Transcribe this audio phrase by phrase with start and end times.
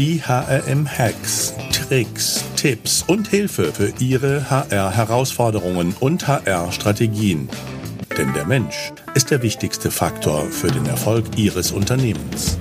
[0.00, 7.50] Die HRM-Hacks, Tricks, Tipps und Hilfe für Ihre HR-Herausforderungen und HR-Strategien.
[8.16, 12.58] Denn der Mensch ist der wichtigste Faktor für den Erfolg Ihres Unternehmens.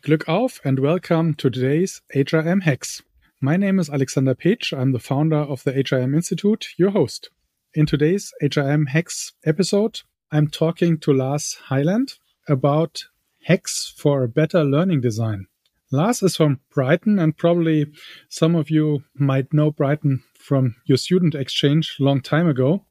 [0.00, 3.04] Glück auf and welcome to today's HRM Hacks.
[3.40, 4.72] My name is Alexander Page.
[4.72, 7.30] I'm the founder of the HRM Institute, your host.
[7.74, 10.00] In today's HRM Hacks episode,
[10.30, 12.14] I'm talking to Lars Hyland
[12.48, 13.11] about
[13.44, 15.46] hacks for a better learning design.
[15.90, 17.86] Lars is from Brighton, and probably
[18.28, 22.84] some of you might know Brighton from your student exchange long time ago.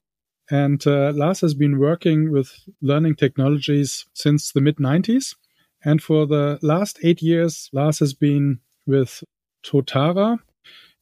[0.52, 2.52] And uh, Lars has been working with
[2.82, 5.36] learning technologies since the mid 90s.
[5.84, 9.24] And for the last eight years, Lars has been with
[9.64, 10.38] Totara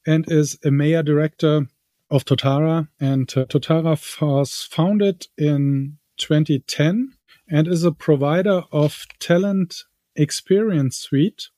[0.06, 1.66] and is a EMEA director
[2.10, 2.88] of Totara.
[2.98, 7.12] And uh, Totara was founded in 2010
[7.50, 9.84] and is a provider of talent
[10.16, 11.48] experience suite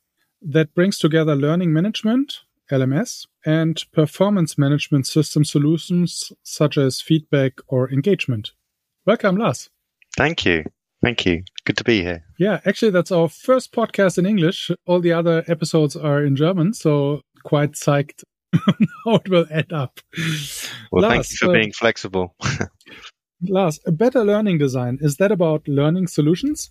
[0.41, 2.41] that brings together learning management,
[2.71, 8.53] LMS, and performance management system solutions such as feedback or engagement.
[9.05, 9.69] Welcome, Lars.
[10.17, 10.65] Thank you.
[11.03, 11.43] Thank you.
[11.65, 12.25] Good to be here.
[12.39, 14.71] Yeah, actually, that's our first podcast in English.
[14.87, 18.23] All the other episodes are in German, so quite psyched
[19.05, 20.01] how it will end up.
[20.93, 22.37] Well, Lars, thank you for uh, being flexible.
[23.43, 26.71] Lars, a better learning design, is that about learning solutions?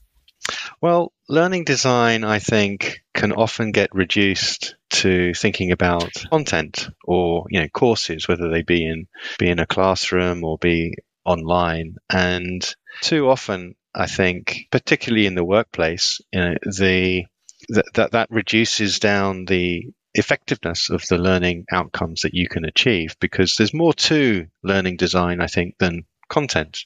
[0.81, 7.61] Well, learning design, I think, can often get reduced to thinking about content or you
[7.61, 11.97] know courses, whether they be in be in a classroom or be online.
[12.09, 17.25] And too often, I think, particularly in the workplace, you know, the
[17.69, 23.15] that that, that reduces down the effectiveness of the learning outcomes that you can achieve
[23.21, 26.85] because there's more to learning design, I think, than content.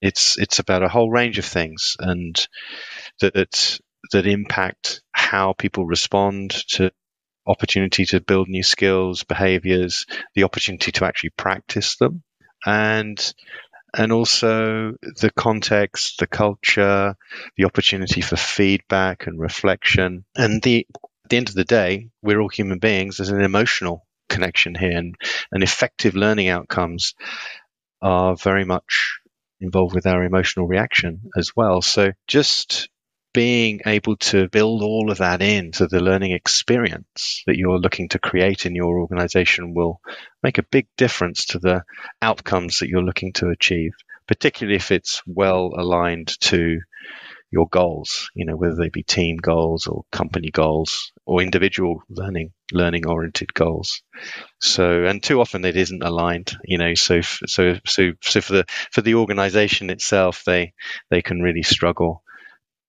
[0.00, 2.34] It's it's about a whole range of things and
[3.20, 3.78] that
[4.12, 6.92] that impact how people respond to
[7.46, 12.22] opportunity to build new skills, behaviors, the opportunity to actually practice them,
[12.64, 13.34] and
[13.96, 17.14] and also the context, the culture,
[17.56, 20.24] the opportunity for feedback and reflection.
[20.36, 20.86] And the
[21.24, 23.16] at the end of the day, we're all human beings.
[23.16, 25.14] There's an emotional connection here, and,
[25.52, 27.14] and effective learning outcomes
[28.04, 29.18] are very much
[29.60, 31.80] involved with our emotional reaction as well.
[31.80, 32.88] So just
[33.32, 38.18] being able to build all of that into the learning experience that you're looking to
[38.18, 40.00] create in your organization will
[40.42, 41.82] make a big difference to the
[42.22, 43.92] outcomes that you're looking to achieve,
[44.28, 46.78] particularly if it's well aligned to
[47.54, 52.52] your goals, you know, whether they be team goals or company goals or individual learning,
[52.72, 54.02] learning oriented goals.
[54.60, 58.64] So, and too often it isn't aligned, you know, so, so, so, so for the,
[58.90, 60.72] for the organization itself, they,
[61.10, 62.24] they can really struggle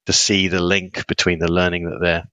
[0.07, 2.27] to see the link between the learning that they're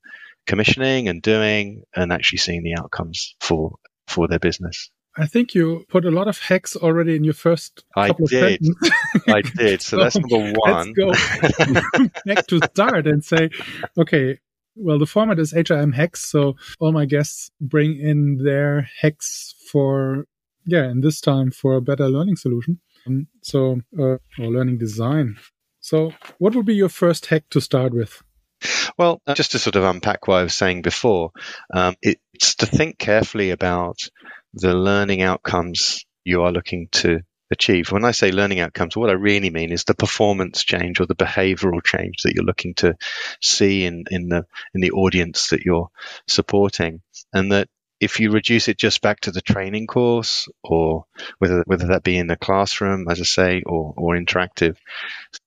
[0.46, 3.76] commissioning and doing and actually seeing the outcomes for,
[4.06, 4.90] for their business.
[5.16, 7.84] I think you put a lot of hacks already in your first.
[7.96, 8.60] I did.
[9.28, 9.82] I did.
[9.82, 10.94] So, so, that's number one.
[10.96, 13.50] Let's go back to start and say,
[13.98, 14.38] okay,
[14.74, 16.24] well, the format is HRM hacks.
[16.24, 20.26] So all my guests bring in their hacks for,
[20.64, 22.80] yeah, and this time for a better learning solution.
[23.06, 25.36] Um, so, uh, or learning design.
[25.80, 28.22] So, what would be your first hack to start with?
[28.96, 31.32] Well, just to sort of unpack what I was saying before,
[31.74, 33.98] um, it's to think carefully about
[34.54, 37.20] the learning outcomes you are looking to
[37.50, 37.92] achieve.
[37.92, 41.14] When I say learning outcomes, what I really mean is the performance change or the
[41.14, 42.96] behavioral change that you're looking to
[43.40, 45.90] see in, in the in the audience that you're
[46.26, 47.02] supporting.
[47.32, 47.68] And that
[48.00, 51.04] if you reduce it just back to the training course or
[51.38, 54.76] whether whether that be in the classroom, as I say, or, or interactive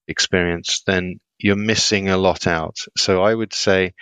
[0.07, 2.77] experience, then you're missing a lot out.
[2.97, 3.93] So I would say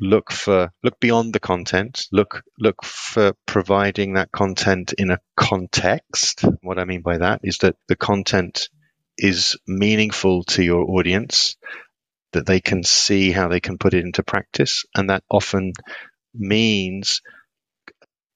[0.00, 2.06] look for look beyond the content.
[2.12, 6.44] Look look for providing that content in a context.
[6.62, 8.68] What i mean by that is that the content
[9.18, 11.56] is meaningful to your audience
[12.32, 15.72] that they can see how they can put it into practice and that often
[16.32, 17.20] means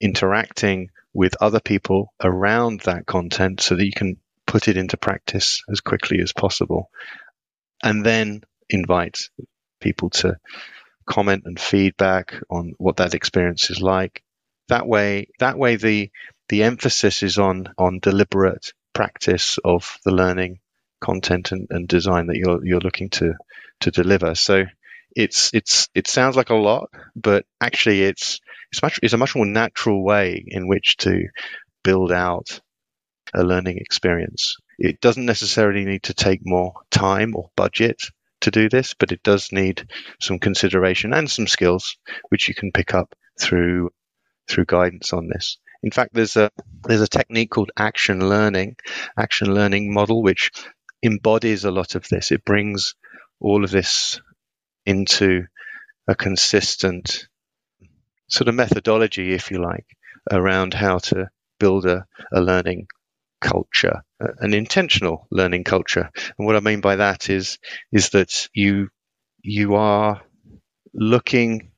[0.00, 4.16] interacting with other people around that content so that you can
[4.46, 6.90] put it into practice as quickly as possible
[7.84, 9.28] and then invite
[9.80, 10.36] people to
[11.06, 14.22] comment and feedback on what that experience is like.
[14.68, 16.10] That way, that way the
[16.48, 20.60] the emphasis is on on deliberate practice of the learning
[21.00, 23.34] content and, and design that you're you're looking to
[23.80, 24.34] to deliver.
[24.34, 24.64] So
[25.14, 28.40] it's it's it sounds like a lot, but actually it's
[28.72, 31.28] it's much it's a much more natural way in which to
[31.82, 32.60] build out
[33.34, 34.56] a learning experience.
[34.78, 38.00] It doesn't necessarily need to take more time or budget
[38.40, 39.88] to do this, but it does need
[40.20, 41.96] some consideration and some skills
[42.28, 43.90] which you can pick up through
[44.48, 45.58] through guidance on this.
[45.82, 46.50] In fact, there's a
[46.82, 48.76] there's a technique called action learning,
[49.18, 50.50] action learning model, which
[51.02, 52.32] embodies a lot of this.
[52.32, 52.94] It brings
[53.40, 54.20] all of this
[54.86, 55.44] into
[56.08, 57.28] a consistent
[58.28, 59.86] sort of methodology, if you like,
[60.30, 62.86] around how to build a, a learning
[63.44, 66.10] culture, an intentional learning culture.
[66.38, 67.58] And what I mean by that is
[67.92, 68.88] is that you
[69.42, 70.22] you are
[70.94, 71.70] looking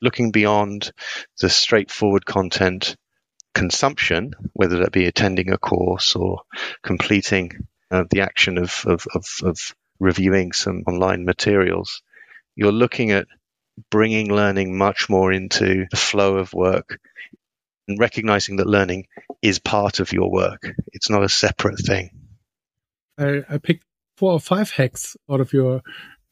[0.00, 0.92] looking beyond
[1.40, 2.96] the straightforward content
[3.54, 6.42] consumption, whether that be attending a course or
[6.82, 7.50] completing
[7.90, 12.02] uh, the action of, of, of, of reviewing some online materials.
[12.56, 13.26] You're looking at
[13.90, 16.98] bringing learning much more into the flow of work
[17.88, 19.06] and recognizing that learning
[19.42, 20.72] is part of your work.
[20.92, 22.10] It's not a separate thing.
[23.18, 23.84] I, I picked
[24.16, 25.82] four or five hacks out of your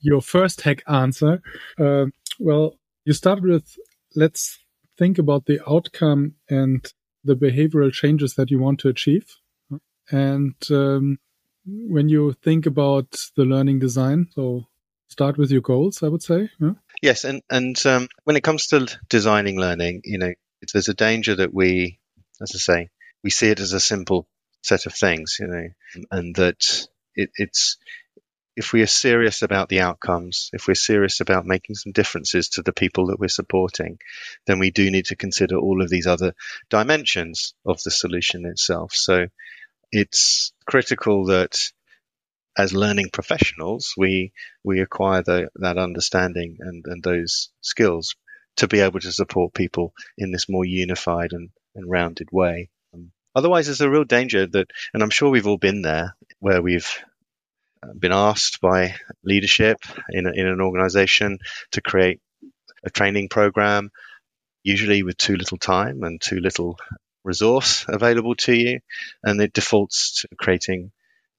[0.01, 1.41] your first hack answer.
[1.79, 2.07] Uh,
[2.39, 3.77] well, you started with
[4.15, 4.59] let's
[4.99, 6.93] think about the outcome and
[7.25, 9.27] the behavioral changes that you want to achieve.
[10.11, 11.19] And um,
[11.65, 14.65] when you think about the learning design, so
[15.09, 16.51] start with your goals, I would say.
[16.61, 16.73] Yeah?
[17.01, 20.33] Yes, and and um, when it comes to designing learning, you know,
[20.73, 21.99] there's a danger that we,
[22.41, 22.91] as I say,
[23.23, 24.27] we see it as a simple
[24.63, 25.69] set of things, you know,
[26.11, 27.79] and that it, it's
[28.55, 32.63] if we are serious about the outcomes, if we're serious about making some differences to
[32.63, 33.99] the people that we're supporting,
[34.47, 36.35] then we do need to consider all of these other
[36.69, 38.93] dimensions of the solution itself.
[38.95, 39.29] So
[39.91, 41.57] it's critical that
[42.57, 44.33] as learning professionals, we
[44.63, 48.15] we acquire the, that understanding and, and those skills
[48.57, 52.71] to be able to support people in this more unified and, and rounded way.
[52.95, 56.63] Um, otherwise, there's a real danger that, and I'm sure we've all been there, where
[56.63, 56.89] we've
[57.83, 58.95] uh, been asked by
[59.25, 59.79] leadership
[60.11, 61.39] in, a, in an organization
[61.73, 62.21] to create
[62.85, 63.91] a training program,
[64.63, 66.79] usually with too little time and too little
[67.25, 68.81] resource available to you,
[69.23, 70.91] and it defaults to creating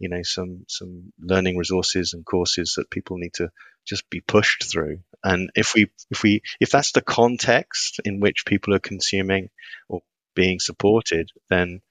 [0.04, 3.50] you know some some learning resources and courses that people need to
[3.86, 5.00] just be pushed through.
[5.24, 9.50] And if we if we if that's the context in which people are consuming
[9.88, 10.02] or
[10.36, 11.82] being supported then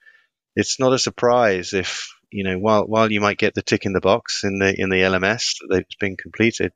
[0.57, 3.93] it's not a surprise if you know while while you might get the tick in
[3.93, 6.73] the box in the in the LMS that it's been completed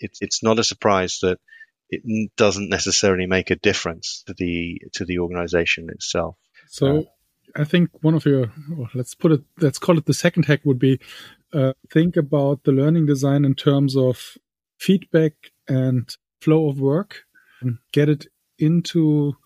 [0.00, 1.38] it, it's not a surprise that
[1.90, 6.36] it doesn't necessarily make a difference to the to the organization itself.
[6.68, 7.02] So uh,
[7.56, 10.60] I think one of your well, let's put it let's call it the second hack
[10.64, 10.98] would be
[11.52, 14.36] uh, think about the learning design in terms of
[14.78, 15.34] feedback
[15.68, 16.08] and
[16.40, 17.24] flow of work.
[17.60, 18.26] And get it
[18.58, 19.36] into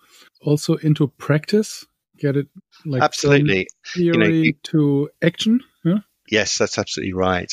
[0.43, 1.87] also into practice.
[2.19, 2.49] Get it
[2.85, 3.69] like absolutely.
[3.87, 5.99] theory you know, you, to action yeah?
[6.29, 7.53] yes that's absolutely right.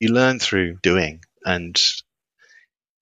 [0.00, 1.76] You learn through doing and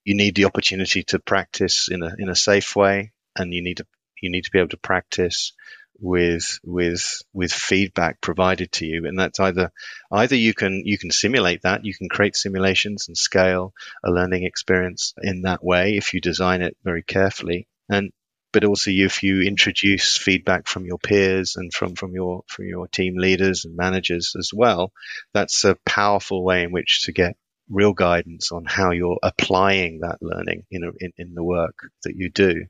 [0.05, 3.79] you need the opportunity to practice in a in a safe way and you need
[3.79, 3.87] to
[4.23, 5.53] you need to be able to practice
[6.01, 9.07] with with with feedback provided to you.
[9.07, 9.73] And that's either
[10.11, 13.73] either you can you can simulate that you can create simulations and scale
[14.05, 17.69] a learning experience in that way if you design it very carefully.
[17.89, 18.13] And
[18.53, 22.89] but also if you introduce feedback from your peers and from from your from your
[22.89, 24.93] team leaders and managers as well
[25.33, 27.37] that's a powerful way in which to get
[27.71, 32.15] real guidance on how you're applying that learning in, a, in, in the work that
[32.17, 32.67] you do.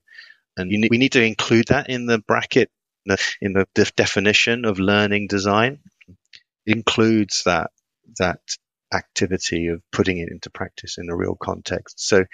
[0.57, 2.71] And you need, we need to include that in the bracket
[3.07, 5.81] the, in the, the definition of learning design
[6.67, 7.71] includes that
[8.19, 8.41] that
[8.93, 12.01] activity of putting it into practice in a real context.
[12.01, 12.25] So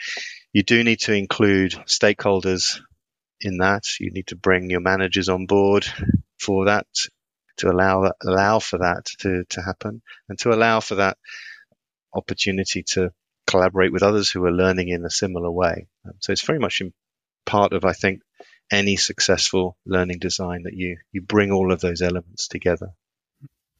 [0.52, 2.80] you do need to include stakeholders
[3.40, 3.84] in that.
[4.00, 5.86] You need to bring your managers on board
[6.40, 6.86] for that
[7.58, 11.18] to allow allow for that to, to happen and to allow for that
[12.14, 13.10] opportunity to
[13.46, 15.86] collaborate with others who are learning in a similar way.
[16.20, 16.92] So it's very much in
[17.44, 18.20] part of, I think,
[18.70, 22.88] any successful learning design that you you bring all of those elements together.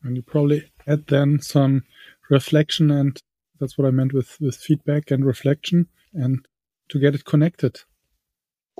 [0.02, 1.84] And you probably add then some
[2.30, 3.20] reflection, and
[3.58, 6.46] that's what I meant with with feedback and reflection, and
[6.90, 7.80] to get it connected.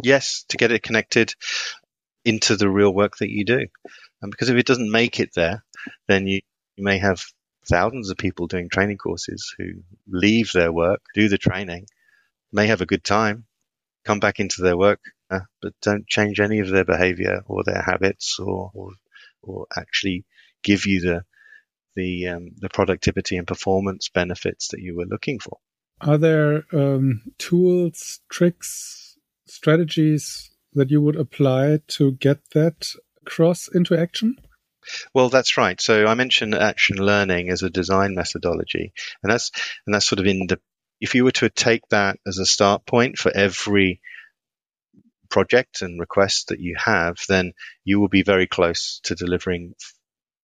[0.03, 1.35] Yes, to get it connected
[2.25, 3.67] into the real work that you do,
[4.23, 5.65] and because if it doesn't make it there,
[6.07, 6.41] then you
[6.77, 7.25] you may have
[7.69, 9.65] thousands of people doing training courses who
[10.07, 11.87] leave their work, do the training,
[12.53, 13.46] may have a good time,
[14.07, 17.83] come back into their work, uh, but don't change any of their behavior or their
[17.83, 18.91] habits or, or,
[19.43, 20.25] or actually
[20.63, 21.25] give you the,
[21.97, 25.59] the, um, the productivity and performance benefits that you were looking for.
[26.01, 32.87] Are there um, tools, tricks, strategies that you would apply to get that
[33.23, 34.37] across into action?
[35.15, 35.81] Well, that's right.
[35.81, 39.51] So I mentioned action learning as a design methodology, and that's
[39.85, 40.61] and that's sort of in the
[41.01, 44.01] if you were to take that as a start point for every
[45.29, 47.53] project and request that you have, then
[47.85, 49.75] you will be very close to delivering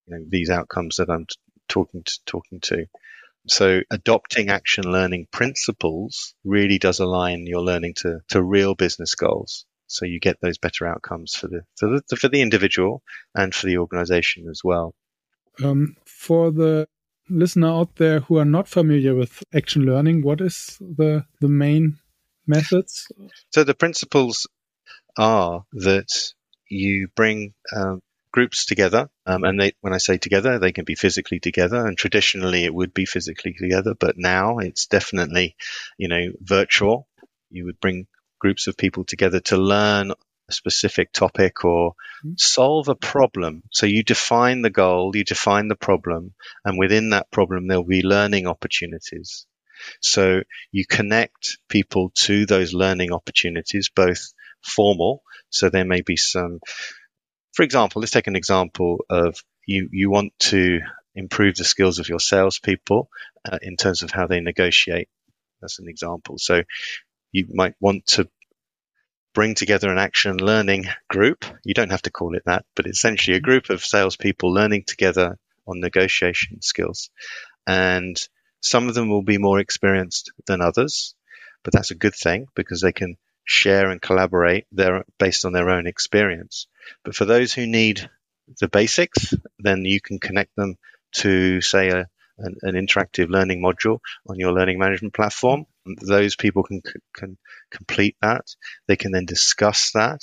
[0.05, 1.25] you know, these outcomes that I'm
[1.67, 2.85] talking to, talking to.
[3.47, 9.65] So adopting action learning principles really does align your learning to, to real business goals.
[9.87, 13.03] So you get those better outcomes for the, for the, for the individual
[13.35, 14.95] and for the organization as well.
[15.61, 16.87] Um, for the
[17.29, 21.97] listener out there who are not familiar with action learning, what is the, the main
[22.47, 23.07] methods?
[23.51, 24.47] So the principles
[25.17, 26.09] are that
[26.69, 28.01] you bring um,
[28.31, 31.85] groups together, um, and they, when I say together, they can be physically together.
[31.85, 35.55] And traditionally, it would be physically together, but now it's definitely,
[35.97, 37.07] you know, virtual.
[37.49, 38.07] You would bring
[38.39, 40.13] groups of people together to learn
[40.49, 42.33] a specific topic or mm-hmm.
[42.37, 43.63] solve a problem.
[43.71, 46.33] So you define the goal, you define the problem,
[46.65, 49.45] and within that problem, there'll be learning opportunities.
[50.01, 55.23] So you connect people to those learning opportunities, both formal.
[55.49, 56.59] So there may be some,
[57.53, 60.79] for example, let's take an example of you, you want to
[61.15, 63.09] improve the skills of your salespeople
[63.49, 65.09] uh, in terms of how they negotiate.
[65.61, 66.37] That's an example.
[66.37, 66.63] So
[67.31, 68.27] you might want to
[69.33, 71.45] bring together an action learning group.
[71.63, 73.45] You don't have to call it that, but essentially a mm-hmm.
[73.45, 75.37] group of salespeople learning together
[75.67, 77.09] on negotiation skills.
[77.65, 78.17] And
[78.61, 81.15] some of them will be more experienced than others,
[81.63, 85.69] but that's a good thing because they can share and collaborate their, based on their
[85.69, 86.67] own experience.
[87.03, 88.09] But for those who need
[88.59, 90.75] the basics, then you can connect them
[91.17, 95.65] to, say, a, an, an, interactive learning module on your learning management platform.
[95.85, 96.81] Those people can,
[97.13, 97.37] can
[97.71, 98.45] complete that.
[98.87, 100.21] They can then discuss that,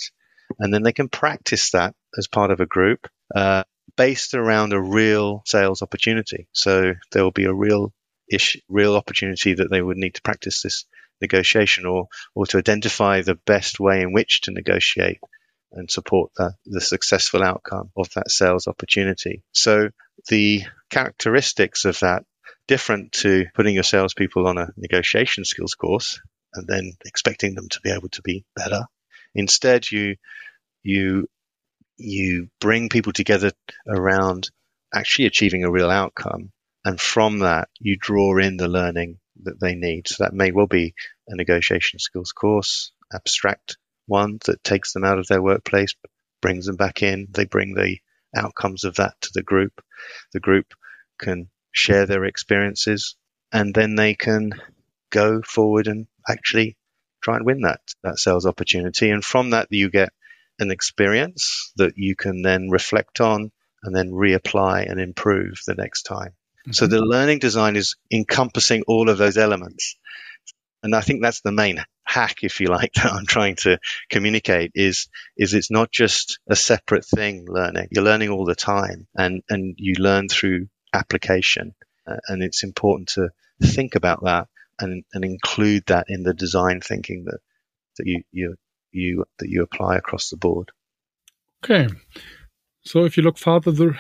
[0.59, 3.65] and then they can practice that as part of a group uh,
[3.97, 6.49] based around a real sales opportunity.
[6.53, 7.93] So there will be a real
[8.31, 10.87] ish, real opportunity that they would need to practice this
[11.21, 15.19] negotiation or, or to identify the best way in which to negotiate
[15.73, 19.43] and support the, the successful outcome of that sales opportunity.
[19.53, 19.91] So
[20.29, 22.25] the characteristics of that
[22.71, 26.21] different to putting your salespeople on a negotiation skills course
[26.55, 28.85] and then expecting them to be able to be better.
[29.35, 30.15] Instead, you
[30.85, 31.27] you
[31.97, 33.51] you bring people together
[33.89, 34.51] around
[34.95, 36.53] actually achieving a real outcome,
[36.85, 40.07] and from that you draw in the learning that they need.
[40.07, 40.95] So that may well be
[41.27, 45.97] a negotiation skills course, abstract one that takes them out of their workplace,
[46.41, 47.27] brings them back in.
[47.33, 47.99] They bring the
[48.37, 49.73] outcomes of that to the group.
[50.33, 50.67] The group
[51.19, 53.17] can share their experiences
[53.53, 54.53] and then they can
[55.11, 56.77] go forward and actually
[57.23, 59.11] try and win that, that sales opportunity.
[59.11, 60.11] And from that, you get
[60.59, 63.51] an experience that you can then reflect on
[63.83, 66.31] and then reapply and improve the next time.
[66.31, 66.73] Mm-hmm.
[66.73, 69.97] So the learning design is encompassing all of those elements.
[70.83, 73.79] And I think that's the main hack, if you like, that I'm trying to
[74.11, 77.89] communicate is, is it's not just a separate thing learning.
[77.91, 81.75] You're learning all the time and, and you learn through application.
[82.07, 83.31] Uh, and it's important to
[83.63, 87.39] think about that and, and include that in the design thinking that,
[87.99, 88.57] that you, you,
[88.93, 90.71] you, that you apply across the board.
[91.65, 91.89] Okay.
[92.83, 93.95] So if you look farther the,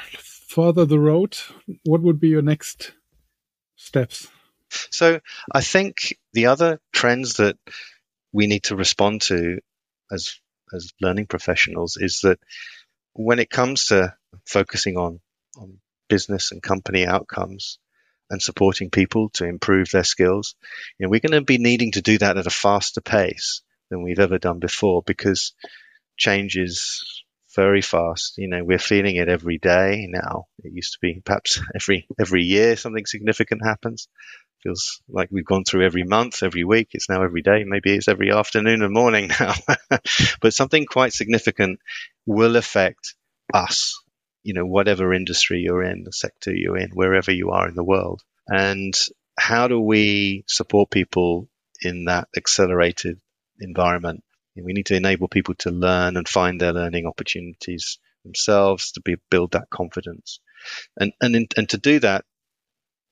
[0.49, 1.37] farther the road,
[1.85, 2.93] what would be your next
[3.77, 4.29] steps?
[4.91, 5.21] So
[5.53, 7.57] I think the other trends that
[8.33, 9.59] we need to respond to
[10.11, 10.37] as
[10.73, 12.39] as learning professionals is that
[13.13, 14.15] when it comes to
[14.47, 15.21] focusing on
[15.57, 15.79] on
[16.11, 17.79] business and company outcomes
[18.29, 20.55] and supporting people to improve their skills,
[20.99, 24.03] you know, we're going to be needing to do that at a faster pace than
[24.03, 25.55] we've ever done before because
[26.19, 27.25] change is
[27.57, 28.39] very fast.
[28.39, 30.47] You know, we're feeling it every day now.
[30.63, 34.09] It used to be perhaps every every year something significant happens.
[34.63, 36.89] Feels like we've gone through every month, every week.
[36.93, 37.65] It's now every day.
[37.65, 39.55] Maybe it's every afternoon and morning now.
[40.43, 41.81] but something quite significant
[42.27, 43.15] will affect
[43.55, 43.99] us.
[44.43, 47.85] You know, whatever industry you're in, the sector you're in, wherever you are in the
[47.85, 48.23] world.
[48.47, 48.95] And
[49.39, 51.49] how do we support people
[51.83, 53.21] in that accelerated
[53.61, 54.23] environment
[54.65, 59.17] we need to enable people to learn and find their learning opportunities themselves to be,
[59.31, 60.41] build that confidence.
[60.99, 62.25] And, and, in, and to do that,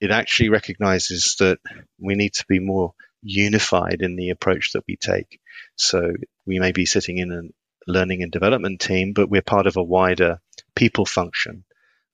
[0.00, 1.58] it actually recognizes that
[1.98, 5.40] we need to be more unified in the approach that we take.
[5.76, 6.12] So
[6.46, 9.82] we may be sitting in a learning and development team, but we're part of a
[9.82, 10.40] wider
[10.78, 11.64] people function.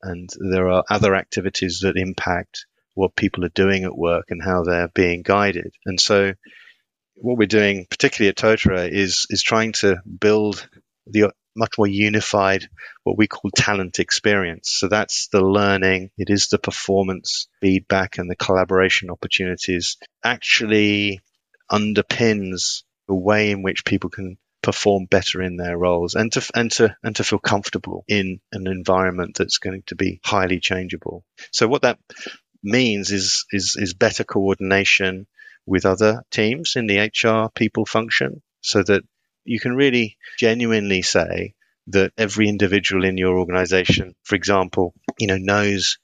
[0.03, 4.65] And there are other activities that impact what people are doing at work and how
[4.65, 5.75] they're being guided.
[5.85, 6.33] And so
[7.15, 10.67] what we're doing, particularly at Totara, is is trying to build
[11.07, 12.69] the much more unified,
[13.05, 14.75] what we call talent experience.
[14.79, 16.11] So that's the learning.
[16.19, 21.21] It is the performance feedback and the collaboration opportunities actually
[21.71, 26.73] underpins the way in which people can perform better in their roles and to and
[26.73, 31.23] to and to feel comfortable in an environment that's going to be highly changeable.
[31.53, 31.99] So what that
[32.63, 35.27] means is is is better coordination
[35.67, 39.03] with other teams in the HR people function so that
[39.45, 41.55] you can really genuinely say
[41.89, 45.99] that every individual in your organization, for example, you know, knows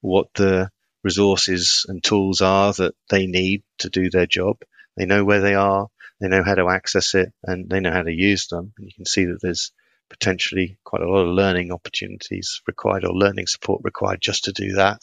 [0.00, 0.70] what the
[1.02, 4.58] resources and tools are that they need to do their job.
[4.96, 5.88] They know where they are.
[6.20, 8.72] They know how to access it and they know how to use them.
[8.76, 9.72] And you can see that there's
[10.10, 14.74] potentially quite a lot of learning opportunities required or learning support required just to do
[14.74, 15.02] that.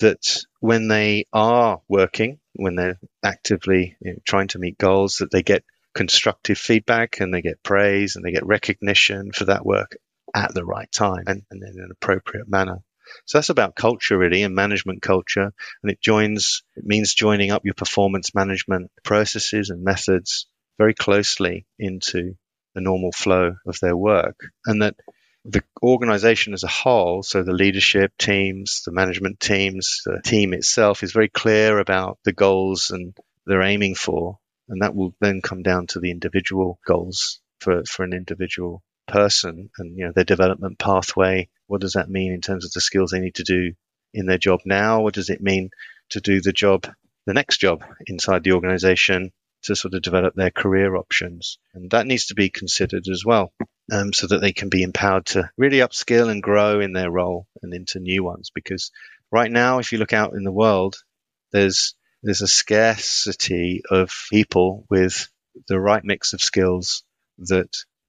[0.00, 5.30] That when they are working, when they're actively you know, trying to meet goals, that
[5.30, 9.96] they get constructive feedback and they get praise and they get recognition for that work
[10.34, 12.78] at the right time and, and in an appropriate manner.
[13.26, 15.52] So that's about culture really and management culture.
[15.82, 20.46] And it joins, it means joining up your performance management processes and methods
[20.78, 22.34] very closely into
[22.74, 24.38] the normal flow of their work.
[24.66, 24.96] And that
[25.44, 31.02] the organization as a whole, so the leadership teams, the management teams, the team itself
[31.02, 34.38] is very clear about the goals and they're aiming for.
[34.68, 39.70] And that will then come down to the individual goals for, for an individual person
[39.78, 43.10] and you know their development pathway what does that mean in terms of the skills
[43.10, 43.74] they need to do
[44.12, 45.02] in their job now?
[45.02, 45.70] What does it mean
[46.10, 46.86] to do the job,
[47.26, 49.32] the next job inside the organization
[49.64, 51.58] to sort of develop their career options?
[51.74, 53.52] And that needs to be considered as well.
[53.92, 57.46] Um, so that they can be empowered to really upskill and grow in their role
[57.62, 58.50] and into new ones.
[58.54, 58.90] Because
[59.30, 60.96] right now, if you look out in the world,
[61.52, 65.28] there's there's a scarcity of people with
[65.68, 67.04] the right mix of skills
[67.36, 67.68] that,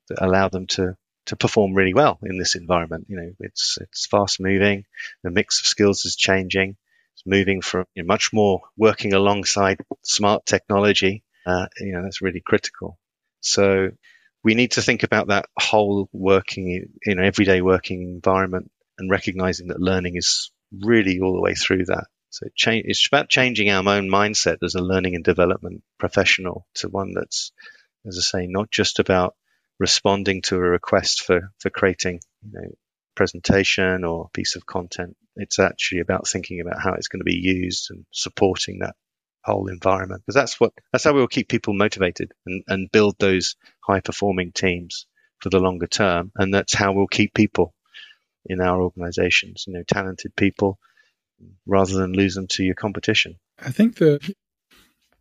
[0.09, 0.95] that allow them to
[1.27, 3.07] to perform really well in this environment.
[3.09, 4.85] You know, it's it's fast moving.
[5.23, 6.77] The mix of skills is changing.
[7.15, 11.23] It's moving from you know, much more working alongside smart technology.
[11.45, 12.97] Uh, you know, that's really critical.
[13.41, 13.91] So
[14.43, 19.67] we need to think about that whole working, you know, everyday working environment and recognizing
[19.67, 22.05] that learning is really all the way through that.
[22.29, 26.89] So change, it's about changing our own mindset as a learning and development professional to
[26.89, 27.51] one that's,
[28.05, 29.35] as I say, not just about
[29.79, 32.69] responding to a request for, for creating you know,
[33.15, 35.15] presentation or piece of content.
[35.35, 38.95] It's actually about thinking about how it's going to be used and supporting that
[39.43, 43.55] whole environment because that's what that's how we'll keep people motivated and, and build those
[43.79, 45.05] high performing teams
[45.39, 46.31] for the longer term.
[46.35, 47.73] And that's how we'll keep people
[48.47, 50.79] in our organizations you know talented people
[51.65, 53.37] rather than lose them to your competition.
[53.59, 54.19] I think the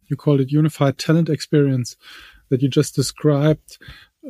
[0.06, 1.96] you call it unified talent experience
[2.50, 3.78] that you just described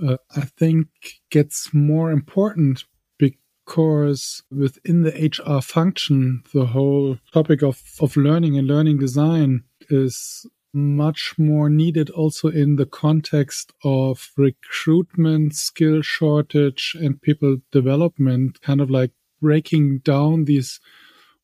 [0.03, 0.89] uh, I think
[1.31, 2.85] gets more important
[3.19, 10.47] because within the HR function, the whole topic of, of learning and learning design is
[10.73, 18.81] much more needed also in the context of recruitment, skill shortage, and people development, kind
[18.81, 20.81] of like breaking down these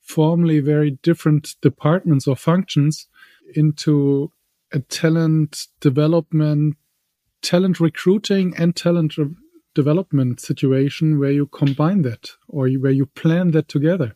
[0.00, 3.06] formally very different departments or functions
[3.54, 4.32] into
[4.72, 6.76] a talent development
[7.42, 9.34] talent recruiting and talent re-
[9.74, 14.14] development situation where you combine that or you, where you plan that together.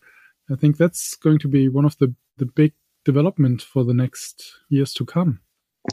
[0.51, 2.73] I think that's going to be one of the, the big
[3.05, 5.41] development for the next years to come.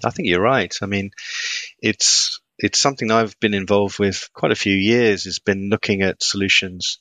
[0.04, 0.74] I think you're right.
[0.82, 1.12] I mean,
[1.80, 5.26] it's it's something I've been involved with quite a few years.
[5.26, 7.00] Has been looking at solutions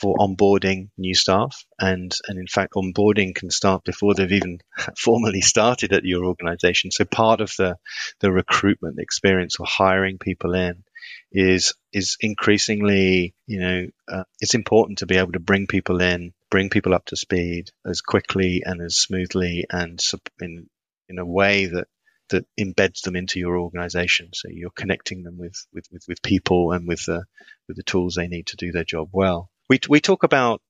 [0.00, 4.58] for onboarding new staff, and and in fact, onboarding can start before they've even
[4.98, 6.90] formally started at your organization.
[6.90, 7.76] So part of the
[8.20, 10.84] the recruitment experience or hiring people in
[11.32, 16.32] is is increasingly, you know, uh, it's important to be able to bring people in,
[16.50, 20.00] bring people up to speed as quickly and as smoothly and
[20.40, 20.68] in
[21.08, 21.88] in a way that
[22.28, 24.30] that embeds them into your organization.
[24.34, 27.24] So you're connecting them with, with, with, with people and with the,
[27.68, 30.60] with the tools they need to do their job well we, we talk about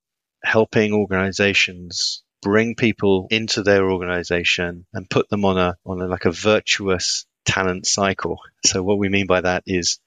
[0.43, 6.25] helping organizations bring people into their organization and put them on a, on a, like
[6.25, 8.39] a virtuous talent cycle.
[8.65, 9.99] So what we mean by that is,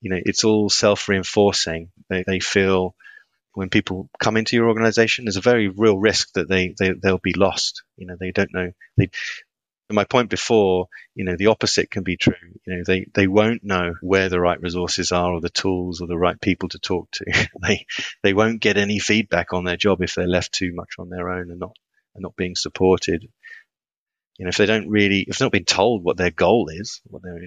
[0.00, 1.90] you know, it's all self reinforcing.
[2.08, 2.94] They, they feel
[3.54, 7.18] when people come into your organization, there's a very real risk that they, they, they'll
[7.18, 7.82] be lost.
[7.96, 9.10] You know, they don't know, they,
[9.94, 12.34] my point before, you know, the opposite can be true.
[12.66, 16.08] You know, they, they won't know where the right resources are or the tools or
[16.08, 17.48] the right people to talk to.
[17.62, 17.86] they,
[18.22, 21.30] they won't get any feedback on their job if they're left too much on their
[21.30, 21.76] own and not,
[22.14, 23.28] and not being supported.
[24.38, 27.00] You know, if they don't really, if they're not being told what their goal is,
[27.04, 27.38] what they're,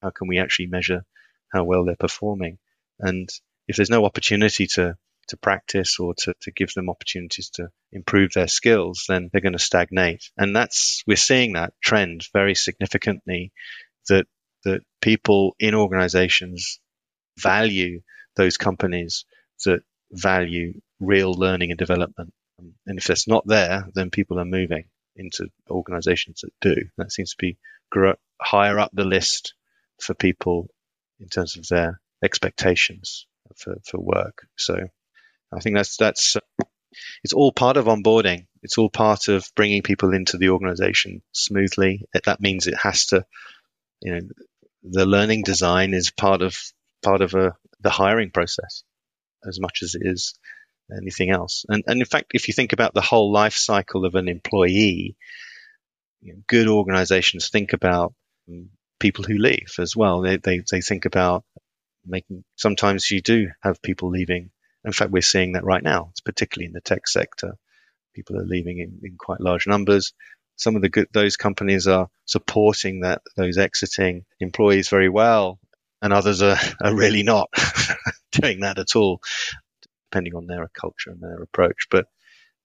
[0.00, 1.04] how can we actually measure
[1.52, 2.58] how well they're performing?
[2.98, 3.28] And
[3.68, 4.96] if there's no opportunity to
[5.28, 9.52] to practice or to, to give them opportunities to improve their skills, then they're going
[9.52, 10.30] to stagnate.
[10.36, 13.52] And that's we're seeing that trend very significantly
[14.08, 14.26] that
[14.64, 16.80] that people in organizations
[17.38, 18.00] value
[18.36, 19.24] those companies
[19.64, 22.32] that value real learning and development.
[22.86, 24.84] And if that's not there, then people are moving
[25.16, 26.76] into organizations that do.
[26.96, 27.58] That seems to be
[28.40, 29.54] higher up the list
[30.00, 30.68] for people
[31.20, 34.46] in terms of their expectations for, for work.
[34.56, 34.76] So
[35.54, 36.64] I think that's that's uh,
[37.24, 38.46] it's all part of onboarding.
[38.62, 42.06] It's all part of bringing people into the organization smoothly.
[42.24, 43.24] That means it has to,
[44.00, 44.20] you know,
[44.82, 46.56] the learning design is part of
[47.02, 48.84] part of a the hiring process
[49.46, 50.34] as much as it is
[50.96, 51.64] anything else.
[51.68, 55.16] And and in fact, if you think about the whole life cycle of an employee,
[56.20, 58.14] you know, good organizations think about
[59.02, 60.22] people who leave as well.
[60.22, 61.44] They, they they think about
[62.06, 62.44] making.
[62.56, 64.51] Sometimes you do have people leaving.
[64.84, 66.08] In fact, we're seeing that right now.
[66.10, 67.56] It's particularly in the tech sector.
[68.14, 70.12] People are leaving in, in quite large numbers.
[70.56, 75.58] Some of the good those companies are supporting that those exiting employees very well,
[76.02, 77.48] and others are, are really not
[78.32, 79.20] doing that at all,
[80.10, 81.86] depending on their culture and their approach.
[81.90, 82.06] But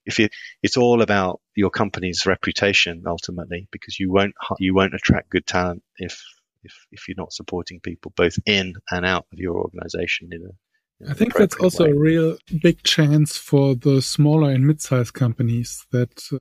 [0.05, 0.29] if you,
[0.63, 5.83] it's all about your company's reputation ultimately, because you won't you won't attract good talent
[5.97, 6.23] if
[6.63, 10.66] if if you're not supporting people both in and out of your organization in a
[11.07, 11.91] I think that's also way.
[11.91, 16.39] a real big chance for the smaller and mid-sized companies that uh,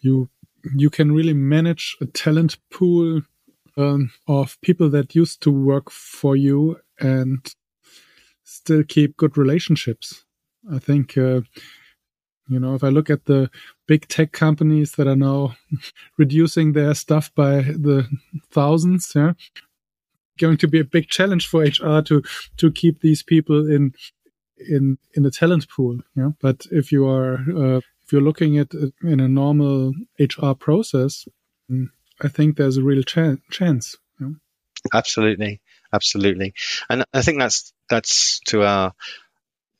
[0.00, 0.30] you
[0.74, 3.22] you can really manage a talent pool
[3.76, 7.54] um, of people that used to work for you and
[8.44, 10.24] still keep good relationships.
[10.72, 11.42] I think uh,
[12.48, 13.50] you know, if I look at the
[13.86, 15.56] big tech companies that are now
[16.18, 18.06] reducing their stuff by the
[18.50, 19.32] thousands, yeah,
[20.38, 22.22] going to be a big challenge for HR to
[22.58, 23.92] to keep these people in
[24.58, 25.98] in in the talent pool.
[26.16, 30.52] Yeah, but if you are uh, if you're looking at it in a normal HR
[30.52, 31.26] process,
[31.70, 31.86] mm,
[32.20, 33.96] I think there's a real cha- chance.
[34.20, 34.28] Yeah?
[34.92, 35.60] Absolutely,
[35.92, 36.54] absolutely,
[36.88, 38.92] and I think that's that's to our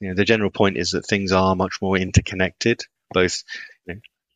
[0.02, 2.80] you know, the general point is that things are much more interconnected,
[3.12, 3.44] both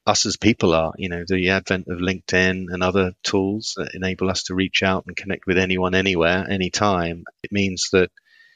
[0.07, 4.31] us as people are, you know, the advent of LinkedIn and other tools that enable
[4.31, 7.25] us to reach out and connect with anyone, anywhere, anytime.
[7.43, 8.11] It means that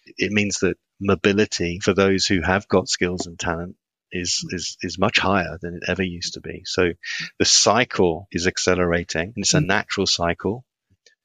[0.07, 3.77] it means that mobility for those who have got skills and talent
[4.13, 6.63] is is is much higher than it ever used to be.
[6.67, 6.93] So
[7.39, 9.67] the cycle is accelerating, and it's a mm.
[9.67, 10.65] natural cycle.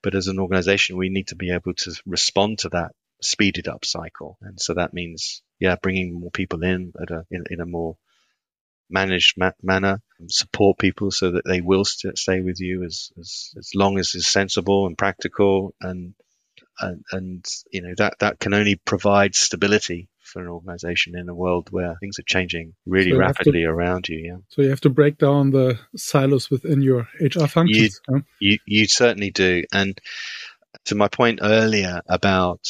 [0.01, 3.85] But as an organization, we need to be able to respond to that speeded up
[3.85, 7.65] cycle, and so that means yeah, bringing more people in at a in, in a
[7.65, 7.97] more
[8.89, 13.53] managed ma- manner, support people so that they will st- stay with you as, as
[13.57, 16.13] as long as is sensible and practical, and
[16.79, 21.35] and, and you know that that can only provide stability for an organization in a
[21.35, 24.17] world where things are changing really so rapidly to, around you.
[24.17, 24.37] Yeah.
[24.49, 28.01] So you have to break down the silos within your HR functions.
[28.07, 28.21] You, huh?
[28.39, 29.63] you, you certainly do.
[29.71, 29.99] And
[30.85, 32.61] to my point earlier about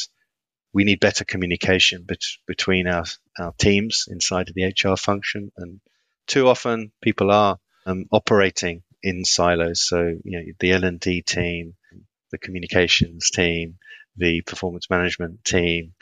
[0.72, 3.04] we need better communication bet- between our,
[3.38, 5.50] our teams inside of the HR function.
[5.56, 5.80] And
[6.26, 9.86] too often people are um, operating in silos.
[9.86, 11.74] So, you know, the L&D team,
[12.30, 13.78] the communications team,
[14.16, 15.94] the performance management team,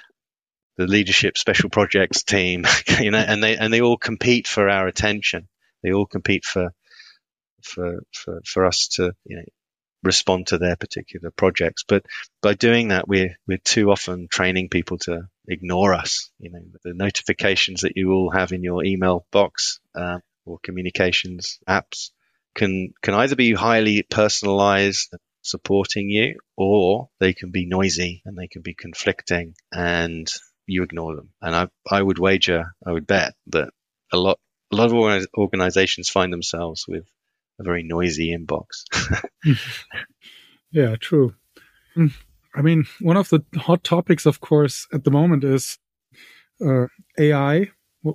[0.76, 2.64] the leadership special projects team,
[3.00, 5.48] you know, and they, and they all compete for our attention.
[5.82, 6.72] They all compete for,
[7.62, 9.44] for, for, for us to, you know,
[10.04, 11.84] respond to their particular projects.
[11.86, 12.04] But
[12.42, 16.30] by doing that, we're we're too often training people to ignore us.
[16.38, 21.58] You know, the notifications that you all have in your email box uh, or communications
[21.68, 22.10] apps
[22.54, 28.46] can can either be highly personalized, supporting you, or they can be noisy and they
[28.46, 30.30] can be conflicting, and
[30.66, 31.30] you ignore them.
[31.40, 33.70] And I I would wager, I would bet that
[34.12, 34.38] a lot
[34.72, 37.04] a lot of organizations find themselves with
[37.60, 38.84] a very noisy inbox.
[40.70, 41.34] yeah, true.
[41.96, 42.12] Mm,
[42.54, 45.78] I mean, one of the hot topics, of course, at the moment is
[46.64, 46.86] uh,
[47.18, 47.70] AI.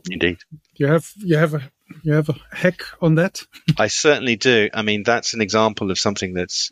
[0.10, 0.38] Indeed.
[0.76, 1.72] You have you have a
[2.04, 3.42] you have a hack on that?
[3.78, 4.70] I certainly do.
[4.74, 6.72] I mean, that's an example of something that's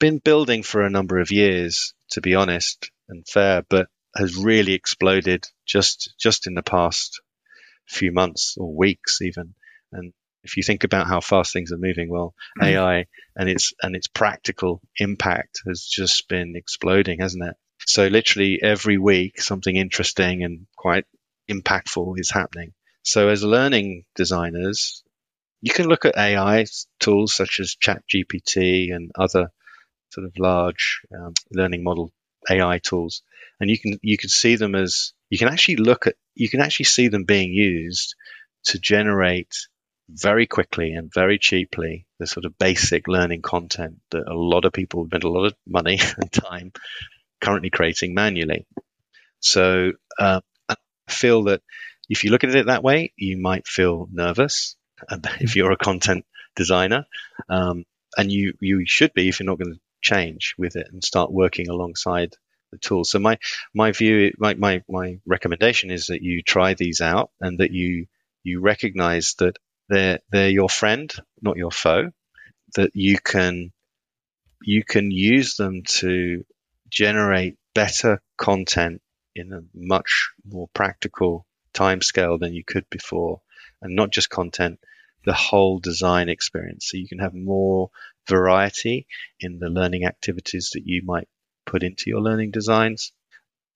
[0.00, 4.72] been building for a number of years, to be honest and fair, but has really
[4.72, 7.20] exploded just just in the past
[7.86, 9.54] few months or weeks even.
[9.92, 12.66] And if you think about how fast things are moving, well, mm.
[12.66, 17.56] AI and its and its practical impact has just been exploding, hasn't it?
[17.86, 21.04] So literally every week, something interesting and quite
[21.50, 22.72] impactful is happening.
[23.02, 25.02] So as learning designers,
[25.60, 26.66] you can look at AI
[27.00, 29.50] tools such as ChatGPT and other
[30.10, 32.12] sort of large um, learning model
[32.50, 33.22] AI tools,
[33.60, 36.60] and you can you can see them as you can actually look at you can
[36.60, 38.14] actually see them being used
[38.64, 39.54] to generate
[40.08, 44.72] very quickly and very cheaply the sort of basic learning content that a lot of
[44.72, 46.72] people spend a lot of money and time
[47.40, 48.66] currently creating manually.
[49.40, 50.76] So uh, I
[51.08, 51.62] feel that
[52.08, 54.76] if you look at it that way, you might feel nervous
[55.40, 56.24] if you're a content
[56.56, 57.06] designer,
[57.48, 57.84] um,
[58.16, 61.30] and you you should be if you're not going to change with it and start
[61.30, 62.34] working alongside
[62.72, 63.04] the tool.
[63.04, 63.38] So my
[63.74, 68.06] my view, my, my my recommendation is that you try these out and that you
[68.42, 72.10] you recognize that they're they're your friend, not your foe.
[72.76, 73.72] That you can
[74.62, 76.44] you can use them to
[76.90, 79.00] generate better content
[79.34, 83.40] in a much more practical time scale than you could before,
[83.80, 84.80] and not just content,
[85.24, 86.88] the whole design experience.
[86.88, 87.90] So you can have more
[88.28, 89.06] variety
[89.40, 91.28] in the learning activities that you might
[91.66, 93.12] put into your learning designs.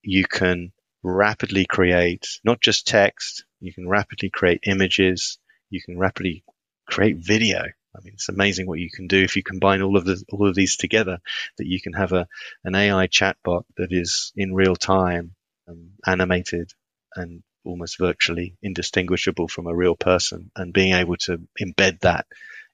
[0.02, 0.72] You can
[1.02, 5.38] rapidly create not just text, you can rapidly create images,
[5.72, 6.44] you can rapidly
[6.86, 7.60] create video.
[7.60, 10.48] I mean, it's amazing what you can do if you combine all of the, all
[10.48, 11.18] of these together.
[11.58, 12.26] That you can have a
[12.64, 15.34] an AI chatbot that is in real time,
[15.68, 16.72] um, animated,
[17.14, 22.26] and almost virtually indistinguishable from a real person, and being able to embed that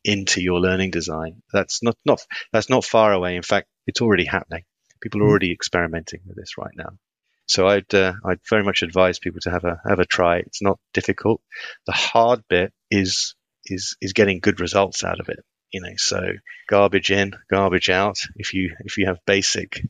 [0.04, 1.42] into your learning design.
[1.52, 2.20] That's not not
[2.52, 3.36] that's not far away.
[3.36, 4.64] In fact, it's already happening.
[5.00, 5.30] People are mm-hmm.
[5.30, 6.98] already experimenting with this right now.
[7.46, 10.38] So I'd uh, I'd very much advise people to have a have a try.
[10.38, 11.40] It's not difficult.
[11.86, 13.34] The hard bit is
[13.66, 15.44] is is getting good results out of it.
[15.72, 16.20] You know, so
[16.68, 18.18] garbage in, garbage out.
[18.36, 19.80] If you if you have basic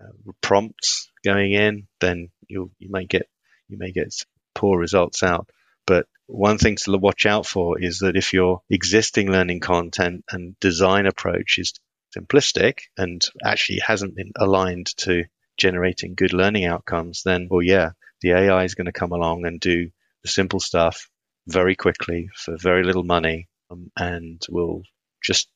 [0.00, 3.28] uh, prompts going in, then you you may get
[3.68, 4.12] you may get
[4.54, 5.48] poor results out.
[5.86, 10.58] But one thing to watch out for is that if your existing learning content and
[10.60, 11.72] design approach is
[12.16, 15.24] simplistic and actually hasn't been aligned to
[15.56, 19.60] generating good learning outcomes, then, well, yeah, the AI is going to come along and
[19.60, 19.90] do
[20.22, 21.08] the simple stuff
[21.48, 24.82] very quickly for very little money um, and will
[25.22, 25.48] just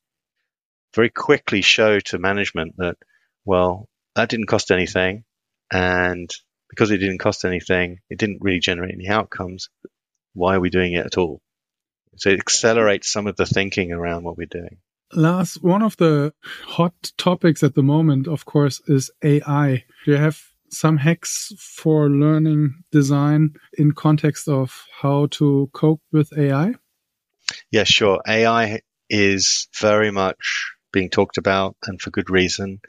[0.95, 2.97] very quickly show to management that,
[3.45, 5.25] well, that didn't cost anything.
[5.71, 6.31] And
[6.69, 9.69] because it didn't cost anything, it didn't really generate any outcomes.
[10.35, 11.41] Why are we doing it at all?
[12.17, 14.79] So it accelerates some of the thinking around what we're doing.
[15.15, 16.33] Lars, one of the
[16.65, 19.85] hot topics at the moment, of course, is AI.
[20.05, 26.37] Do you have some hacks for learning design in context of how to cope with
[26.37, 26.75] AI?
[27.71, 28.21] Yeah, sure.
[28.27, 32.81] AI is very much being talked about and for good reason.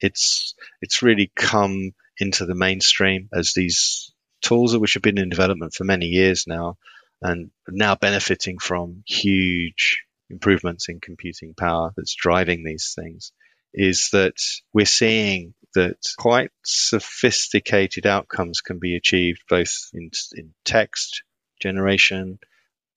[0.00, 5.74] It's it's really come into the mainstream as these tools which have been in development
[5.74, 6.76] for many years now
[7.22, 13.32] and now benefiting from huge improvements in computing power that's driving these things
[13.72, 14.34] is that
[14.72, 21.22] we're seeing that quite sophisticated outcomes can be achieved both in, in text
[21.60, 22.38] generation,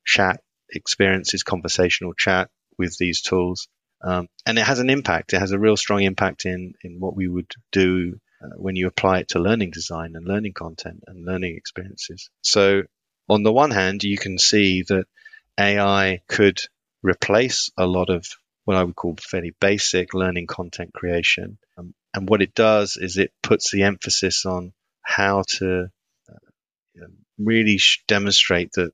[0.06, 3.68] chat experiences, conversational chat with these tools.
[4.04, 5.34] Um, and it has an impact.
[5.34, 8.88] It has a real strong impact in, in what we would do uh, when you
[8.88, 12.30] apply it to learning design and learning content and learning experiences.
[12.42, 12.84] So,
[13.28, 15.06] on the one hand, you can see that
[15.60, 16.62] AI could
[17.02, 18.28] replace a lot of
[18.66, 21.58] what I would call fairly basic learning content creation.
[21.78, 25.90] Um, and what it does is it puts the emphasis on how to
[26.30, 27.06] uh,
[27.38, 28.92] really sh- demonstrate that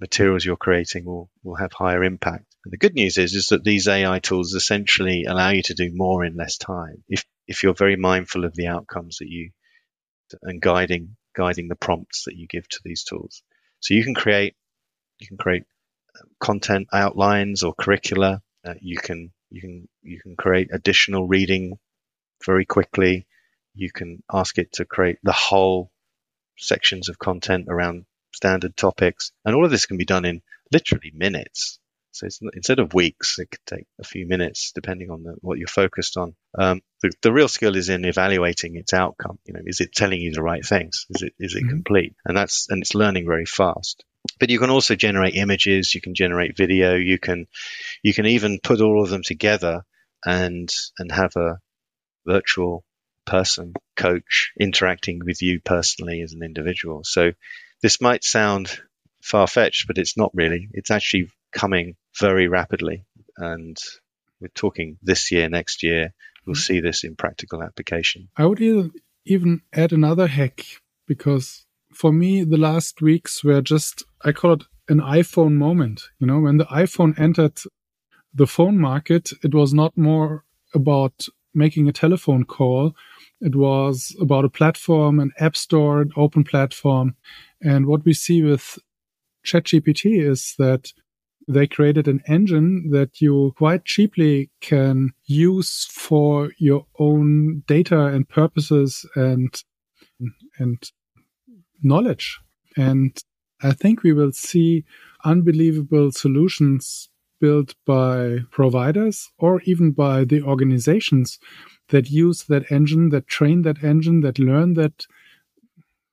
[0.00, 2.44] materials you're creating will, will have higher impact.
[2.64, 5.90] And the good news is, is that these AI tools essentially allow you to do
[5.94, 7.04] more in less time.
[7.08, 9.52] If, if you're very mindful of the outcomes that you,
[10.42, 13.42] and guiding, guiding the prompts that you give to these tools.
[13.78, 14.56] So you can create,
[15.20, 15.62] you can create
[16.40, 18.42] content outlines or curricula.
[18.64, 21.78] Uh, you can you can you can create additional reading
[22.44, 23.26] very quickly.
[23.74, 25.90] You can ask it to create the whole
[26.58, 31.12] sections of content around standard topics, and all of this can be done in literally
[31.14, 31.78] minutes.
[32.16, 35.68] So instead of weeks, it could take a few minutes, depending on the, what you're
[35.68, 36.34] focused on.
[36.58, 39.38] Um, the, the, real skill is in evaluating its outcome.
[39.44, 41.04] You know, is it telling you the right things?
[41.10, 41.68] Is it is it mm-hmm.
[41.68, 42.14] complete?
[42.24, 44.02] And that's and it's learning very fast.
[44.40, 47.46] But you can also generate images, you can generate video, you can
[48.02, 49.84] you can even put all of them together
[50.24, 51.58] and and have a
[52.26, 52.84] virtual
[53.26, 57.02] person coach interacting with you personally as an individual.
[57.04, 57.32] So
[57.82, 58.78] this might sound
[59.22, 60.68] far fetched, but it's not really.
[60.72, 63.04] It's actually coming very rapidly.
[63.36, 63.76] And
[64.40, 66.12] we're talking this year, next year,
[66.46, 66.60] we'll mm-hmm.
[66.60, 68.28] see this in practical application.
[68.36, 68.60] I would
[69.24, 70.64] even add another hack
[71.06, 76.02] because for me, the last weeks were just, I call it an iPhone moment.
[76.18, 77.58] You know, when the iPhone entered
[78.34, 81.26] the phone market, it was not more about
[81.56, 82.94] making a telephone call,
[83.40, 87.16] It was about a platform, an app store, an open platform.
[87.62, 88.78] And what we see with
[89.46, 90.92] ChatGPT is that
[91.48, 98.28] they created an engine that you quite cheaply can use for your own data and
[98.28, 99.62] purposes and
[100.58, 100.90] and
[101.82, 102.40] knowledge.
[102.76, 103.16] And
[103.62, 104.84] I think we will see
[105.24, 107.08] unbelievable solutions
[107.40, 111.38] built by providers or even by the organizations
[111.88, 115.06] that use that engine, that train that engine, that learn that,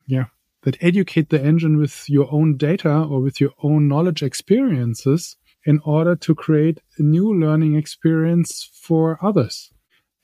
[0.06, 0.26] yeah,
[0.64, 5.80] that educate the engine with your own data or with your own knowledge experiences in
[5.86, 9.72] order to create a new learning experience for others.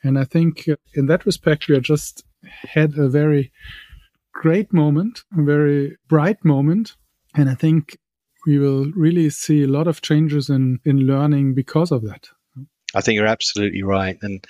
[0.03, 3.51] And I think uh, in that respect, we are just had a very
[4.33, 6.95] great moment, a very bright moment.
[7.35, 7.97] And I think
[8.45, 12.27] we will really see a lot of changes in, in learning because of that.
[12.95, 14.17] I think you're absolutely right.
[14.21, 14.45] And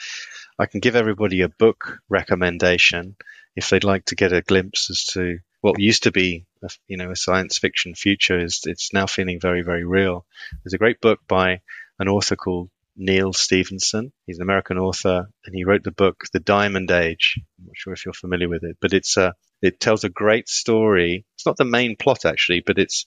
[0.57, 3.15] I can give everybody a book recommendation
[3.55, 6.97] if they'd like to get a glimpse as to what used to be, a, you
[6.97, 10.25] know, a science fiction future is it's now feeling very, very real.
[10.63, 11.61] There's a great book by
[11.99, 14.11] an author called Neal Stephenson.
[14.25, 17.35] He's an American author, and he wrote the book The Diamond Age.
[17.37, 20.47] I'm not sure if you're familiar with it, but it's a it tells a great
[20.47, 21.25] story.
[21.35, 23.05] It's not the main plot actually, but it's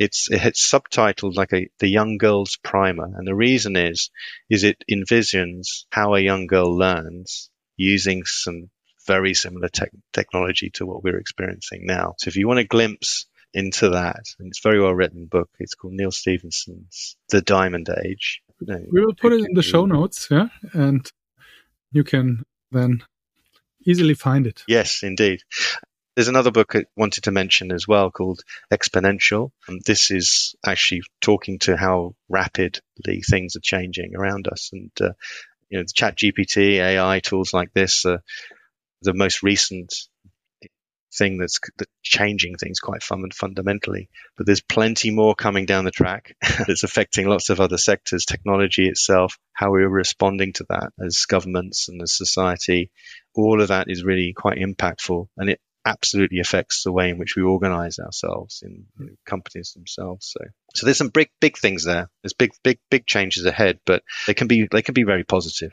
[0.00, 4.10] it's it's subtitled like a the young girl's primer, and the reason is
[4.48, 8.70] is it envisions how a young girl learns using some
[9.06, 12.14] very similar te- technology to what we're experiencing now.
[12.18, 15.50] So if you want a glimpse into that, and it's a very well written book.
[15.58, 20.28] It's called Neal Stephenson's The Diamond Age we will put it in the show notes,
[20.30, 21.10] yeah, and
[21.92, 23.02] you can then
[23.86, 24.62] easily find it.
[24.68, 25.40] Yes, indeed.
[26.16, 28.42] There's another book I wanted to mention as well called
[28.72, 29.52] Exponential.
[29.68, 34.70] And this is actually talking to how rapidly things are changing around us.
[34.72, 35.12] And, uh,
[35.68, 38.18] you know, the chat GPT, AI tools like this, uh,
[39.02, 39.94] the most recent
[41.16, 44.08] thing that's, that's changing things quite fun- fundamentally.
[44.36, 48.88] But there's plenty more coming down the track that's affecting lots of other sectors, technology
[48.88, 52.90] itself, how we're responding to that as governments and as society.
[53.34, 57.36] All of that is really quite impactful and it absolutely affects the way in which
[57.36, 60.30] we organize ourselves in you know, companies themselves.
[60.30, 62.10] So, so there's some big, big things there.
[62.22, 65.72] There's big, big, big changes ahead, but they can be, they can be very positive.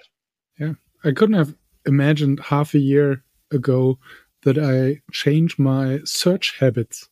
[0.60, 0.74] Yeah.
[1.04, 4.00] I couldn't have imagined half a year ago
[4.44, 7.10] that I change my search habits.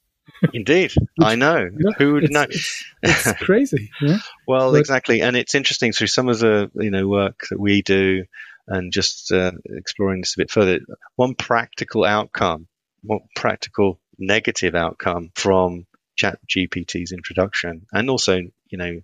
[0.54, 1.68] Indeed, I know.
[1.72, 1.92] Know.
[1.98, 2.46] Who would it's, know?
[2.50, 3.92] It's, it's crazy.
[4.02, 4.20] Yeah.
[4.48, 7.82] well, but, exactly, and it's interesting through some of the you know work that we
[7.82, 8.26] do,
[8.68, 10.80] and just uh, exploring this a bit further.
[11.16, 12.68] One practical outcome,
[13.06, 18.38] one practical negative outcome from Chat GPT's introduction, and also
[18.68, 19.02] you know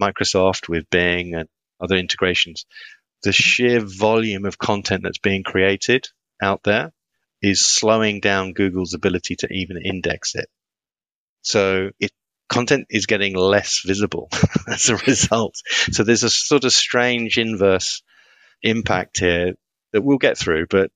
[0.00, 1.48] Microsoft with Bing and
[1.80, 2.66] other integrations,
[3.22, 6.08] the sheer volume of content that's being created
[6.42, 6.92] out there
[7.42, 10.48] is slowing down Google's ability to even index it.
[11.42, 12.10] So it
[12.48, 14.28] content is getting less visible
[14.68, 15.56] as a result.
[15.90, 18.02] So there's a sort of strange inverse
[18.62, 19.54] impact here
[19.92, 20.90] that we'll get through, but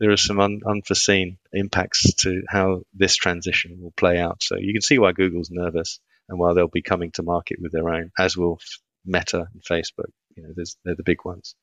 [0.00, 4.42] there are some un- unforeseen impacts to how this transition will play out.
[4.42, 7.72] So you can see why Google's nervous and why they'll be coming to market with
[7.72, 8.58] their own, as will
[9.04, 10.10] Meta and Facebook.
[10.36, 11.54] You know, they're the big ones,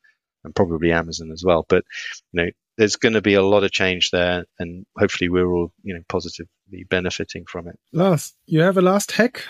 [0.44, 1.64] and probably Amazon as well.
[1.68, 1.84] But
[2.32, 5.72] you know, there's going to be a lot of change there, and hopefully we're all
[5.82, 7.78] you know positively benefiting from it.
[7.92, 9.44] Lars, you have a last hack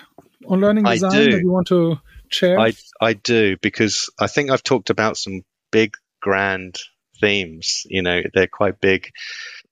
[0.47, 2.59] on learning design that you want to share?
[2.59, 6.79] I I do because I think I've talked about some big grand
[7.21, 7.83] themes.
[7.87, 9.11] You know, they're quite big.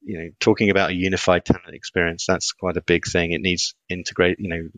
[0.02, 3.32] You know, talking about a unified talent experience that's quite a big thing.
[3.32, 4.38] It needs integrate.
[4.38, 4.68] You know,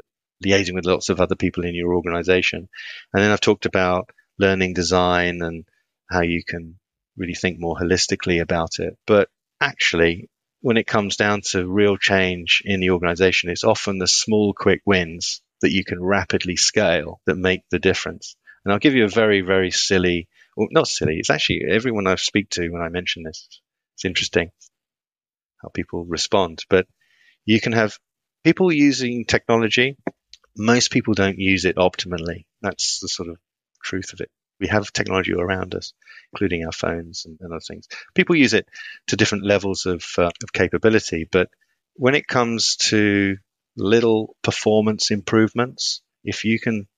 [0.45, 2.69] liaising with lots of other people in your organization,
[3.13, 5.65] and then I've talked about learning design and
[6.11, 6.79] how you can
[7.17, 8.97] really think more holistically about it.
[9.07, 9.29] But
[9.61, 10.29] actually,
[10.61, 14.83] when it comes down to real change in the organization, it's often the small, quick
[14.85, 18.37] wins that you can rapidly scale that make the difference.
[18.65, 22.17] And I'll give you a very, very silly, well, not silly, it's actually everyone I
[22.17, 23.49] speak to when I mention this,
[23.95, 24.51] it's interesting
[25.63, 26.65] how people respond.
[26.69, 26.87] But
[27.45, 27.99] you can have
[28.45, 29.97] people using technology.
[30.57, 32.47] Most people don't use it optimally.
[32.63, 33.37] That's the sort of
[33.83, 35.93] truth of it we have technology around us,
[36.33, 37.87] including our phones and, and other things.
[38.15, 38.69] People use it
[39.09, 41.49] to different levels of, uh, of capability, but
[41.95, 43.37] when it comes to
[43.77, 46.89] little performance improvements, if you can,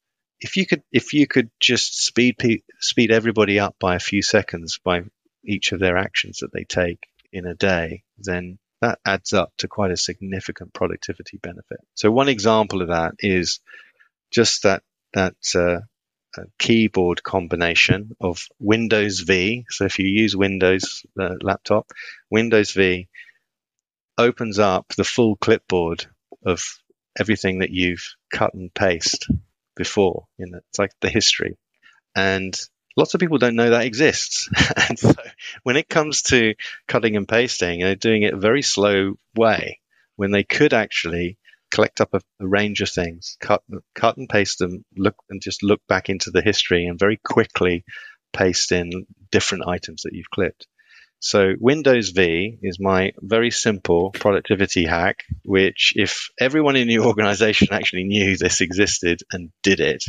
[0.41, 4.22] if you could, if you could just speed pe- speed everybody up by a few
[4.22, 5.03] seconds by
[5.45, 9.68] each of their actions that they take in a day, then that adds up to
[9.68, 11.78] quite a significant productivity benefit.
[11.95, 13.61] So one example of that is
[14.30, 14.82] just that
[15.14, 15.80] that uh,
[16.59, 19.64] keyboard combination of Windows V.
[19.68, 21.91] So if you use Windows uh, laptop,
[22.30, 23.09] Windows V
[24.16, 26.07] opens up the full clipboard
[26.45, 26.62] of
[27.18, 29.28] everything that you've cut and paste
[29.79, 30.26] before.
[30.37, 31.57] You know, it's like the history.
[32.14, 32.55] And
[32.97, 34.51] lots of people don't know that exists.
[34.89, 35.14] and so
[35.62, 36.55] when it comes to
[36.87, 39.81] cutting and pasting, they're doing it a very slow way
[40.16, 41.39] when they could actually
[41.70, 43.62] collect up a, a, range of things, cut,
[43.95, 47.85] cut and paste them, look and just look back into the history and very quickly
[48.33, 50.66] paste in different items that you've clipped.
[51.21, 57.69] So Windows V is my very simple productivity hack, which if everyone in your organization
[57.73, 60.05] actually knew this existed and did it,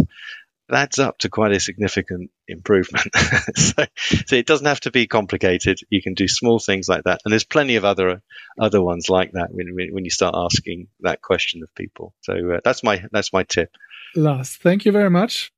[0.72, 3.10] adds up to quite a significant improvement.
[3.55, 3.86] so,
[4.26, 5.80] so, it doesn't have to be complicated.
[5.89, 8.22] You can do small things like that, and there's plenty of other
[8.60, 12.14] other ones like that when when you start asking that question of people.
[12.22, 13.72] So uh, that's my that's my tip.
[14.16, 15.51] Lars, thank you very much.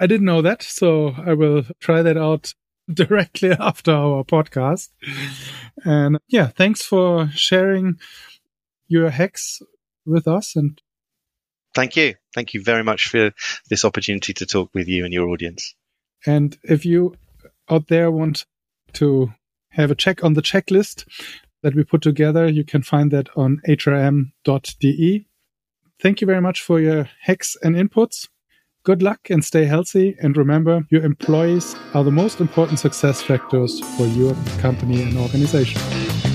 [0.00, 2.54] I didn't know that, so I will try that out
[2.92, 4.90] directly after our podcast.
[5.84, 7.98] And yeah, thanks for sharing
[8.88, 9.60] your hacks
[10.04, 10.80] with us and
[11.74, 12.16] Thank you.
[12.34, 13.32] Thank you very much for
[13.70, 15.74] this opportunity to talk with you and your audience.
[16.26, 17.14] And if you
[17.70, 18.44] out there want
[18.94, 19.32] to
[19.70, 21.06] have a check on the checklist
[21.62, 25.26] that we put together, you can find that on hrm.de.
[26.00, 28.28] Thank you very much for your hacks and inputs.
[28.84, 30.16] Good luck and stay healthy.
[30.20, 36.31] And remember, your employees are the most important success factors for your company and organization.